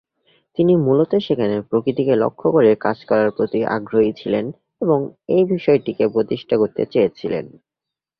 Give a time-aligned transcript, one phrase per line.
[0.57, 4.45] তিনি মুলত সেখানে প্রকৃতিকে লক্ষ্য করে কাজ করার প্রতি আগ্রহী ছিলেন,
[4.81, 4.99] এবং
[5.29, 7.45] এই বিষয়টিকে প্রতিষ্ঠিত করতে চেয়েছিলেন।